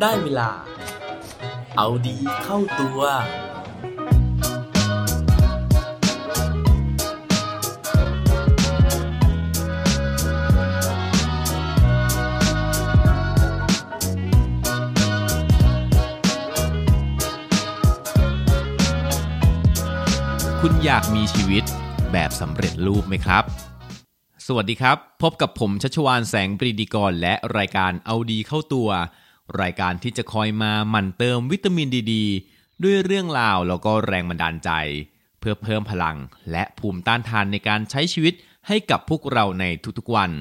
[0.00, 0.50] ได้เวลา
[1.76, 21.64] เอาดีเข้าตัว คุณอยากมีชีวิต
[22.12, 23.44] แบบสำเร็จรูปไหมครับ
[24.46, 28.90] สวัสดีครับ พบกับผมชัชวานแสงปรีดีกรและรายการเอาดีเข้าตัว
[29.60, 32.14] รายการที่จะคอยมาหมั่นเติมวิตามินดีด
[32.82, 34.70] ด้วยเรื่องราวแล้วก็แรงบันดาลใจ
[35.40, 36.16] เพื่อเพิ่มพลัง
[36.50, 38.34] และภูมิต้านทานในการใช้ชีวิต
[38.68, 39.64] ให้กับพวกเราใน
[39.98, 40.32] ทุกๆวัน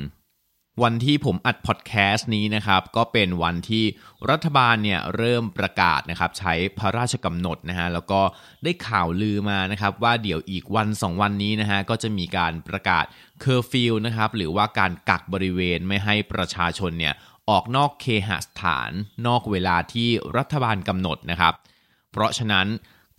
[0.84, 3.86] วันที่ผมอัดพอดแคสต์นี้นะครับก็เป็นวันที่
[4.30, 8.22] รัฐบาลเนี่ยเริ่มประกาศนะครับใช้พระราชกำหนดนะฮะแล้วก็
[8.64, 13.06] ได้ข่าวลือมานะครับว่าเดี๋ยวอีกวัน 2 วันนี้นะฮะก็จะมีการประกาศ
[13.42, 17.14] เคอร์ฟิวนะครับหรือว่าการกักบริเวณไม่ให้ประชาชนเนี่ย
[17.50, 18.92] ออกนอกเคหสถาน
[19.28, 21.54] นอกเวลาที่รัฐบาลกำหนดนะครับ
[22.12, 22.68] เพราะฉะนั้น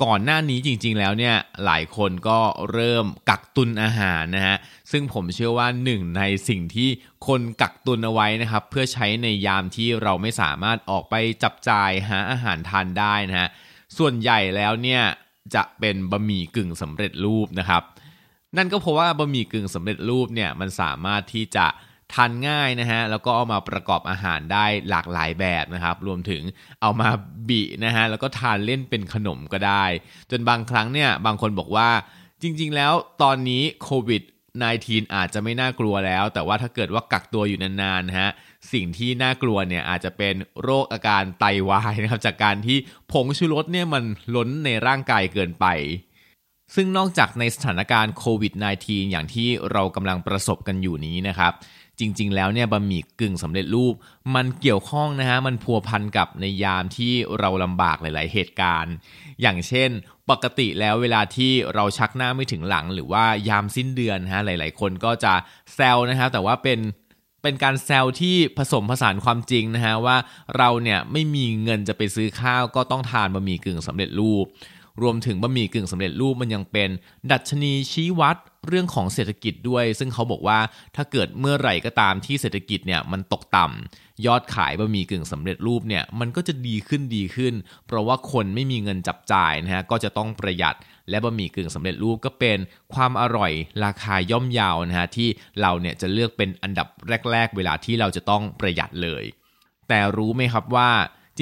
[0.03, 2.39] ก่อนหน้านี้จริงๆแล้วเนี่ยหลายคนก็
[2.73, 4.57] เริ่มกักตุนอาหารนะฮะ
[4.91, 6.89] ซึ่งผมเชื่อว่าหนึ่งในสิ่งที่
[7.27, 13.49] คนกักตุนเอาไว้นะครับ เพื่อใช้ในยามที่เราไม่สามารถออกไปจับจ่ายหาอาหารทานได้นะฮะ
[13.99, 15.03] ส่วนใหญ่แล้วเนี่ย
[15.55, 17.83] จะเป็นบะหมี่กึ่งสำเร็จรูปนะครับ
[18.57, 21.67] นั่นก็เพราะว่าบะหมี่กึ่งสำเร็จรูปเนี่ยมันสามารถที่จะ
[22.15, 26.43] ทานง่ายนะฮะแล้วก็เอามาประกอบอาหารได้หลากหลายแบบนะครับ รวมถึง
[26.81, 27.09] เอามา
[27.49, 29.85] บีนะฮะแล้วก็ทานเล่นเป็นขนมก็ได้
[30.31, 31.91] จนบางครั้งเนี่ยบางคนบอกว่า
[32.43, 34.23] จริง ๆ แล้วตอนนี้โควิด
[34.69, 38.31] -19 อาจจะไม่น่ากลัวแล้ว แต่ว่าถ้าเกิดว่ากักตัวอยู่นานๆนะฮะ
[38.73, 42.79] สิ่งที่น่ากลัวเนี่ยอาจจะเป็นโรคอาการไตวายนะครับจากการที่
[43.13, 45.67] ผงชูรสเนี่ยมันล้นในร่างกายเกินไป
[46.75, 48.53] ซึ่งนอกจากในสถานการณ์โควิด
[48.83, 51.53] -19 อย่างที่เรากำลังประสบกันอยู่นี้นะครับ
[52.01, 53.95] จริง ๆ แล้วเนี่ยบะหมี่กึ่งสำเร็จรูป
[54.35, 58.95] มันเกี่ยวข้องนะฮะมันพัวพันกับในยามที่เราลำบากหลาย ๆ เหตุการณ์
[59.41, 59.91] อย่างเช่น
[60.31, 65.35] ปกติแล้วเวลาที่เราชักหน้าไม่ถึงหลัง หรือว่ายามสิ้นเดือนฮะหลาย ๆ คนก็จะ
[65.75, 66.81] แซวนะครับแต่ว่าเป็น
[67.43, 70.17] เป็นการแซวที่ผสมผสานความจริงนะฮะว่า
[70.57, 74.47] เราเนี่ยไม่มีเงินจะไปซื้อข้าวก็ต้องทานบะหมี่กึ่งสำเร็จรูป
[75.03, 76.91] รวมถึงบะหมี่กึ่งสำเร็จรูปมันยังเป็น
[77.33, 78.37] ดัชนีชี้วัด
[78.69, 80.59] เรื่องของเศรษฐกิจด้วย ซึ่งเขาบอกว่า
[80.97, 87.55] ถ้าเกิดเมื่อไหร่ก็ตามที่เศรษฐกิจเนี่ยมันตกต่ำยอดขายบะหมี่กึ่งสำเร็จรูปเนี่ยมันก็จะดีขึ้นดีขึ้น
[87.87, 90.77] เพราะว่าคนไม่มีเงินจับจ่ายนะฮะก็จะต้องประหยัด
[91.11, 92.59] และบะหมี่กึ่งสำเร็จรูปก็เป็น
[92.95, 93.53] ความอร่อย
[93.85, 95.29] ราคาย่อมเยาวนะฮะที่
[95.61, 96.89] เราเนี่ยจะเลือกเป็นอันดับ
[97.31, 99.25] แรก ๆ เวลาที่เราจะต้องประหยัดเลย
[99.89, 100.91] แต่รู้ไหมครับว่า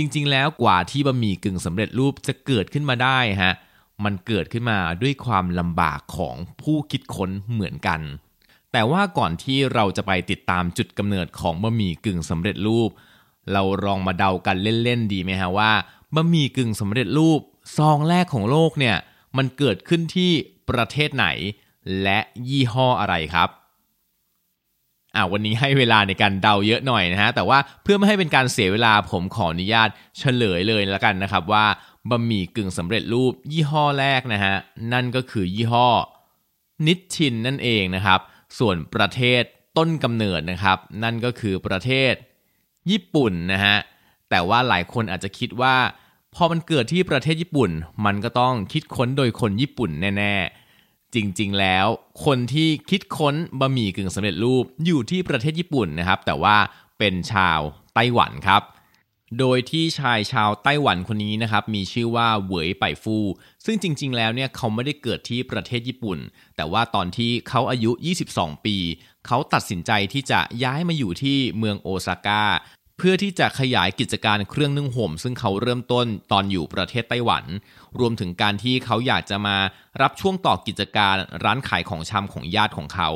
[0.01, 3.53] จริงๆ แล้วกว่าที่บะหมี่กึ่งสำเร็จรูปจะเกิดขึ้นมาได้ฮะ
[4.05, 8.01] มันเกิดขึ้นมาด้วยความลำบากของผู้คิดค้นเหมือนกัน
[8.73, 12.91] แต่ว่าก่อนที่เราจะไปติดตามจุดกำเนิดของบะหมี่กึ่งสำเร็จรูป
[13.53, 15.73] เราลองมาเดากันเล่นๆดีไหมฮะว่า
[16.15, 17.41] บะหมี่กึ่งสำเร็จรูป
[17.77, 18.97] ซองแรกของโลกเนี่ย
[19.37, 20.31] มันเกิดขึ้นที่
[20.71, 21.27] ประเทศไหน
[22.03, 23.49] และยี่ห้ออะไรครับ
[25.15, 29.89] อ่าวันนี้ให้เวลาในการเดาเยอะหน่อยนะฮะแต่ว่าเพื่อไม่ให้เป็นการเสียเวลาผมขออนุญาต
[30.19, 31.67] เฉลยเลยแล้วกันนะครับว่า
[32.11, 34.55] บะหมี่กึ่งสำเร็จรูปยี่ห้อแรกนะฮะ
[34.93, 35.89] นั่นก็คือยี่ห้อ
[36.87, 38.21] นิชชินนั่นเองนะครับ
[38.59, 39.43] ส่วนประเทศ
[39.77, 42.13] ต้นกำเนิดนะครับ นั่นก็คือประเทศ
[42.91, 43.77] ญี่ปุ่นนะฮะ
[44.31, 45.77] แต่ว่าหลายคนอาจจะคิดว่า
[46.35, 47.71] พอมันเกิดที่ประเทศญี่ปุ่น
[48.05, 50.68] มันก็ต้องคิดค้นโดยคนญี่ปุ่นแน่ๆ
[51.15, 51.87] จริงๆ แล้ว
[52.25, 56.57] คนที่คิดค้นบะหมี่กึ่งสำเร็จรูปอยู่ที่ประเทศญี่ปุ่นนะครับ แต่ว่า
[56.99, 57.61] เป็นชาว
[57.95, 58.63] ไต้หวันครับ
[59.39, 63.17] โดยที่ชายชาวไต้หวันคนนี้นะครับ มีชื่อว่าเหวยไปฟู
[63.65, 66.19] ซึ่งจริง ๆ แล้วเนี่ยเขาไม่ได้เกิดที่ประเทศญี่ปุ่น
[66.57, 67.91] แต่ว่าตอนที่เขาอายุ
[68.29, 68.77] 22 ปี
[69.27, 72.45] เขาตัดสินใจที่จะย้ายมาอยู่ที่เมืองโอซาก้า
[72.99, 77.45] เพื่อที่จะขยายกิจการเครื่องนึ่งห่ม ซึ่งเขาเริ่มต้นตอนอยู่ประเทศไต้หวัน
[77.99, 79.57] รวมถึงการที่เขาอยากจะมา
[80.03, 83.11] รับช่วงต่อกิจการร้านขายของชำของญาติของเขา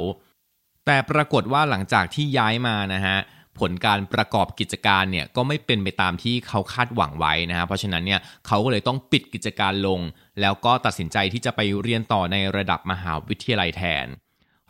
[0.86, 3.18] แต่ปรากฏว่าหลังจากที่ย้ายมานะฮะ
[3.59, 10.01] ผลการประกอบกิจการเนี่ยก็ไม่เป็นไปตามที่เขาคาดหวังไว้นะฮะเพราะฉะนั้นเนี่ยเขาก็เลยต้องปิดกิจการลง
[10.41, 14.07] แล้วก็ตัดสินใจที่จะไปเรียนต่อในระดับมหาวิทยาลัยแทน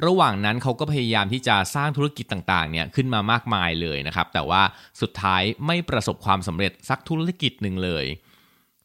[0.06, 4.62] ระหว่างนั้นเขาก็พยายามที่จะสร้างธุรกิจต่างๆเนี่ยขึ้นมามากมายเลยนะครับ แต่ว่า
[5.00, 8.04] สุดท้ายไม่ประสบความสำเร็จสักธุรกิจหนึ่งเลย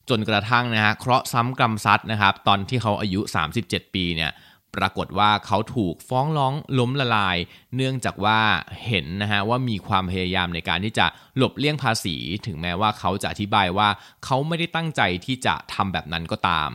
[0.09, 3.21] จนกระทั่งนะฮะเคราะห์ซ้ำกรรมซัดนะครับ ตอนที่เขาอายุ
[3.59, 4.31] 37 ปีเนี่ย
[4.75, 7.37] ปรากฏว่าเขาถูกฟ้องร้องล้มละลาย
[7.75, 8.39] เนื่องจากว่า
[8.85, 11.05] เห็นนะฮะว่ามีความพยายามในการที่จะ
[11.37, 12.15] หลบเลี่ยงภาษี
[12.45, 13.89] ถึงแม้ว่าเขาจะอธิบายว่า
[14.25, 16.71] เขาไม่ได้ตั้งใจที่จะทำแบบนั้นก็ตาม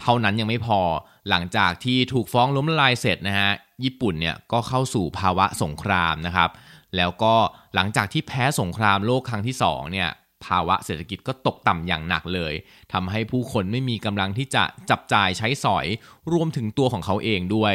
[0.00, 0.80] เท่านั้นยังไม่พอ
[1.28, 3.50] หลังจากที่ถูกฟ้องล้มละลายเสร็จนะฮะ
[3.84, 6.50] ญี่ปุ่นเนี่ยก็เข้าสู่ภาวะสงครามนะครับ
[6.96, 7.34] แล้วก็
[7.74, 10.08] หลังจากที่แพ้สงครามโลกครั้งที่สองเนี่ย
[10.44, 12.54] ภาวะเศรษฐกิจก็ตกต่ำอย่างหนักเลย
[12.92, 15.86] ทำให้ผู้คนไม่มีกำลังที่จะจับจ่ายใช้สอย
[16.32, 17.74] รวมถึงตัวของเขาเองด้วย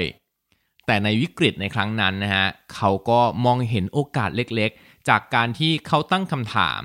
[0.88, 6.82] แต่ในวิกฤตในครั้งนั้นนะฮะเขาก็มองเห็นโอกาสเล็กๆ จากการที่เขาตั้งคำถาม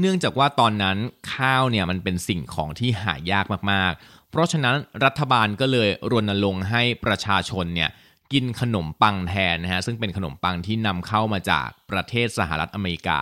[0.00, 0.98] เนื่องจากว่าตอนนั้น
[1.32, 7.90] ข้าวเนี่ยมันเป็นสิ่งของที่หายากมากๆ เพราะฉะนั้นรัฐบาลก็เลยรณรงค์ให้ประชาชนเนี่ย
[8.32, 13.20] กินขนมปังแทนนะฮะซึ่งเป็นขนมปังที่นำเข้ามาจากประเทศสหรัฐอเมริกา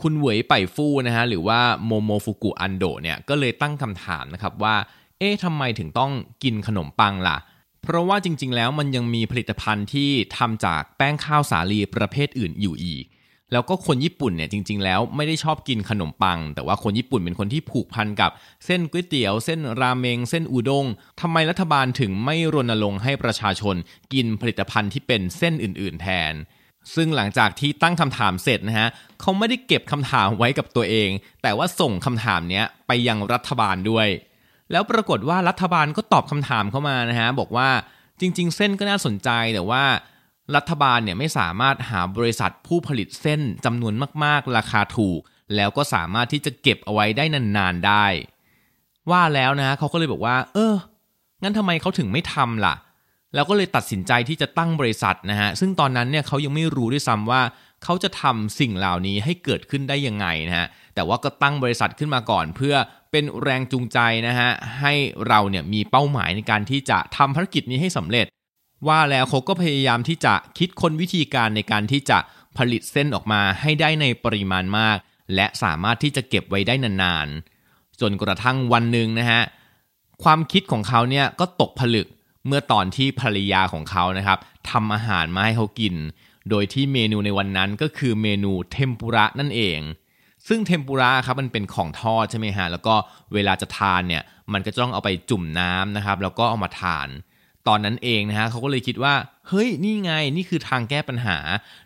[0.00, 4.76] คุณเหวยไปฟู่นะฮะหรือว่าโมโมฟุกุอันโดเนี่ยก็เลยตั้งคำถามนะครับว่า
[5.18, 6.12] เอ๊ะทำไมถึงต้อง
[6.42, 7.38] กินขนมปังล่ะ
[7.82, 13.04] เพราะว่าจริงๆ แล้วมันยังมีผลิตภัณฑ์ที่ทำจากแป้งข้าวสาลีประเภทอื่นอยู่อีก
[13.52, 18.30] แล้วก็คนญี่ปุ่นเนี่ยจริง ๆ แล้วไม่ได้ชอบกินขนมปัง แต่ว่าคนญี่ปุ่นเป็นคนที่ผูกพันกับ
[18.66, 20.86] เส้นก๋วยเตี๋ยว เส้นราเมง เส้นอุด้ง
[21.20, 23.76] ทำไมรัฐบาลถึงไม่รณรงค์ให้ประชาชน
[24.12, 26.34] กินผลิตภัณฑ์ที่เป็นเส้นอื่น ๆ แทน
[26.94, 28.88] ซึ่งหลังจากที่ตั้งคำถามเสร็จนะฮะ
[29.20, 31.10] เขาไม่ได้เก็บคำถามไว้กับตัวเอง
[31.42, 34.08] แต่ว่าส่งคำถามเนี้ยไปยังรัฐบาลด้วย
[34.72, 37.68] แล้วปรากฏว่ารัฐบาลก็ตอบคำถามเข้ามานะฮะบอกว่า
[38.20, 39.84] จริง ๆ เส้นก็น่าสนใจแต่ว่า
[40.56, 45.20] รัฐบาลเนี่ยไม่สามารถหาบริษัทผู้ผลิตเส้นจำนวนมากๆ ราคาถูก
[45.56, 48.06] แล้วก็สามารถที่จะเก็บเอาไว้ได้นานๆได้
[49.10, 50.74] ว่าแล้วนะเขาก็เลยบอกว่า เออ
[51.42, 52.74] งั้นทำไมเขาถึงไม่ทำล่ะ
[53.34, 57.42] แล้วก็เลยตัดสินใจที่จะตั้งบริษัทนะฮะ ซึ่งตอนนั้นเนี่ยเขายังไม่รู้ด้วยซ้ำว่า
[57.84, 62.74] เขาจะทำสิ่งเหล่านี้ให้เกิดขึ้นได้ยังไงนะฮะ แต่ว่าก็ตั้งบริษัทขึ้นมาก่อน เพื่อ
[63.10, 64.50] เป็นแรงจูงใจนะฮะ
[64.80, 64.94] ให้
[65.28, 68.26] เราเนี่ยมีเป้าหมายในการที่จะทำภารกิจนี้ให้สำเร็จ
[68.86, 72.18] ว่าแล้วเขาก็พยายามที่จะคิดค้นวิธีการในการที่จะ
[72.58, 74.98] ผลิตเส้นออกมาให้ได้ในปริมาณมาก
[75.34, 79.42] และสามารถที่จะเก็บไว้ได้นานๆ จนกระทั่งวันหนึ่งนะฮะ
[80.22, 82.06] ความคิดของเขาเนี่ยก็ตกผลึก
[82.46, 84.38] เมื่อตอนที่ภรรยาของเขานะครับ
[84.70, 85.94] ทำอาหารมาให้เขากิน
[86.50, 89.80] โดยที่เมนูในวันนั้นก็คือเมนูเทมปุระนั่นเอง
[90.48, 92.94] ซึ่งเทมปุระครับมันเป็นของทอดใช่ไหมฮะแล้วก็
[93.34, 94.22] เวลาจะทานเนี่ย
[94.52, 97.08] มันก็ต้องเอาไปจุ่มน้ำนะครับแล้วก็เอามาทาน
[97.68, 99.14] ตอนนั้นเองนะฮะเขาก็เลยคิดว่า
[99.48, 101.38] เฮ้ยนี่ไงนี่คือทางแก้ปัญหา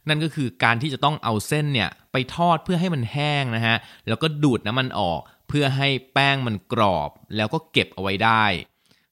[0.09, 3.77] นั่นก็คือการที่จะต้องเอาเส้นเนี่ยไปทอดเพื่อให้มันแห้งนะฮะ
[4.09, 8.45] แล้วก็ดูดน้ำมันออก เพื่อให้แป้งมันกรอบ แล้วก็เก็บเอาไว้ได้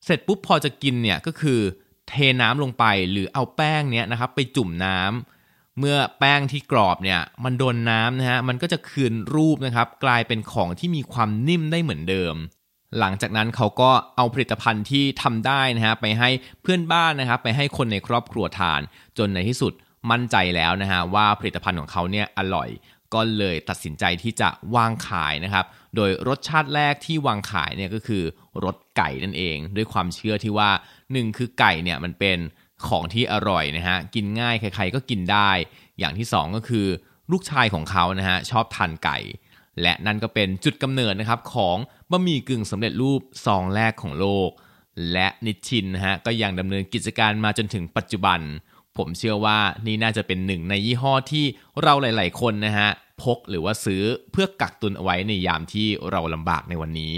[0.04, 1.60] เสร็จปุ๊บพอจะกินเนี่ยก็คือ
[2.08, 12.34] เทน้ำลงไปหรือเอาแป้งเนี้ยนะครับไปจุ่มน้ำเมื่อแป้งที่กรอบเนี่ยมันโดนน้ำนะฮะมันก็จะคืนรูปนะครับ กลายเป็นของที่มีความนิ่มได้เหมือนเดิม
[12.98, 16.28] หลังจากนั้นเขาก็เอาผลิตภัณฑ์ที่ทำได้นะฮะไปให้
[16.62, 18.80] เพื่อนบ้านนะครับไปให้คนในครอบครัวทาน
[19.18, 19.72] จนในที่สุด
[20.10, 22.68] มั่นใจแล้วนะฮะว่าผลิตภัณฑ์ของเขาเนี่ยอร่อย
[23.14, 25.64] ก็เลยตัดสินใจที่จะวางขายนะครับ
[25.96, 28.22] โดยรสชาติแรกที่วางขายเนี่ยก็คือ
[28.64, 30.70] รสไก่นั่นเอง ด้วยความเชื่อที่ว่า
[31.12, 32.38] หนึ่งคือไก่เนี่ยมันเป็น
[32.88, 35.50] ของที่อร่อยนะฮะกินง่ายใครๆก็กินได้
[35.98, 36.86] อย่างที่สองก็คือ
[37.32, 39.18] ลูกชายของเขานะฮะชอบทานไก่
[39.82, 41.76] และนั่นก็เป็นจุดกำเนิดนะครับของ
[42.10, 44.50] บะหมี่กึ่งสำเร็จรูปซองแรกของโลก
[45.12, 48.40] และนิชชินนะฮะก็ยังดำเนินกิจการมาจนถึงปัจจุบัน
[48.96, 51.44] ผมเชื่อว่านี่น่าจะเป็นหนึ่งในยี่ห้อที่
[51.82, 52.88] เราหลาย ๆ คนนะฮะ
[53.22, 54.02] พกหรือว่าซื้อ
[54.32, 57.14] เพื่อกักตุนเอาไว้ในยามที่เราลำบากในวันนี้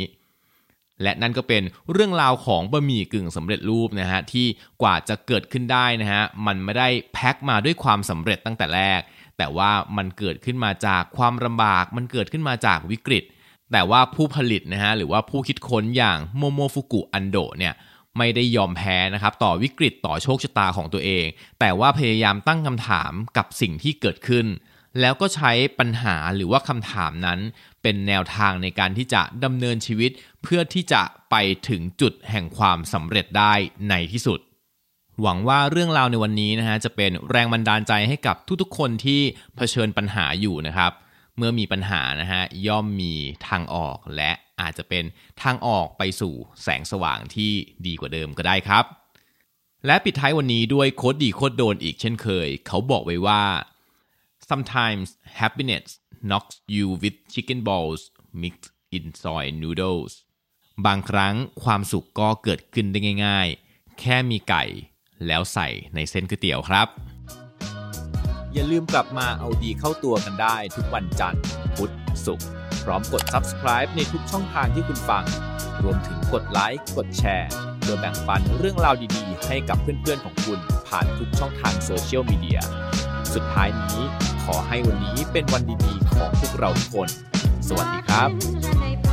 [1.03, 1.63] และนั่นก็เป็น
[1.93, 4.47] เรื่องราวของบะหมี่กึ่งสำเร็จรูปนะฮะที่
[4.83, 9.01] กว่าจะเกิดขึ้นได้นะฮะมันไม่ได้แพ็คมาด้วยความสำเร็จตั้งแต่แรก
[9.43, 13.25] แต่ว่ามันเกิดขึ้นมาจากความลำบาก มันเกิดขึ้นมาจากวิกฤต
[13.73, 17.75] แต่ว่าผู้ผลิตนะฮะหรือว่าผู้คิดค้นอย่างโมโมฟุกุอันโดเนี่ย
[18.19, 21.25] ไม่ได้ยอมแพ้นะครับต่อวิกฤตต่อโชคชะตาของตัวเอง
[21.61, 24.47] แต่ว่าพยายามตั้งคำถามกับสิ่งที่เกิดขึ้น
[25.01, 27.39] แล้วก็ใช้ปัญหาหรือว่าคำถามนั้น
[27.83, 30.11] เป็นแนวทางในการที่จะดำเนินชีวิต
[30.43, 31.37] เพื่อที่จะไป
[31.69, 33.55] ถึงจุดแห่งความสำเร็จได้
[33.91, 34.41] ในที่สุด
[35.23, 39.21] หวังว่าเรื่องราวในวันนี้นะฮะจะเป็นแรงบันดาลใจให้กับทุกๆคนที่
[39.57, 40.93] เผชิญปัญหาอยู่นะครับ
[41.37, 43.15] เมื่อมีปัญหานะฮะย่อมมี
[43.49, 45.05] ทางออกและอาจจะเป็น
[45.43, 47.53] ทางออกไปสู่แสงสว่างที่
[47.87, 48.85] ดีกว่าเดิมก็ได้ครับ
[49.87, 53.43] และปิดท้ายวันนี้ด้วยโคดดีโคดโดนอีกเช่นเคย เขาบอกไว้ว่า
[54.51, 55.09] sometimes
[55.41, 55.87] happiness
[56.29, 58.01] knocks you with chicken balls
[58.43, 60.13] mixed in soy noodles
[60.87, 64.65] บางครั้งความสุขก็เกิดขึ้นได้ง่าย ๆ แค่มีไก่
[65.27, 66.89] แล้วใส่ในเส้นก๋วยเตี๋ยวครับ
[68.53, 71.43] อย่าลืมกลับมาเอาดีเข้าตัวกันได้ทุกวันจันทร์
[71.77, 71.93] พุธ
[72.27, 72.47] ศุกร์
[72.85, 75.25] พร้อมกด subscribe ในทุกช่องทางที่คุณฟัง
[75.83, 77.51] รวมถึงกดไลค์กดแชร์
[77.81, 82.61] เพื่อแบ่งปันเรื่องราวดีๆ ให้กับเพื่อนๆของคุณผ่านทุกช่องทางโซเชียลมีเดีย
[83.35, 84.01] สุดท้ายนี้
[84.45, 87.09] ขอให้วันนี้เป็นวันดีๆของพวกเราทุกคน
[87.69, 89.12] สวัสดีครับ